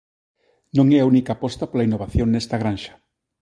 Non 0.77 0.87
é 0.97 0.99
a 1.01 1.07
única 1.11 1.31
aposta 1.33 1.69
pola 1.69 1.87
innovación 1.87 2.27
nesta 2.31 2.55
granxa. 2.61 2.93